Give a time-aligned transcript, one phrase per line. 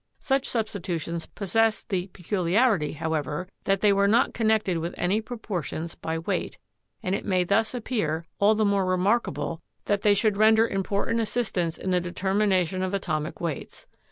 [0.17, 5.93] Such substi tutions possessed the peculiarity, however, that they were not connected with any proportions
[5.93, 6.57] by weight,
[7.03, 10.75] and it may thus appear all the more remarkable that they should 230 CHEMISTRY render
[11.05, 13.85] important assistance in the determination of atomic weights.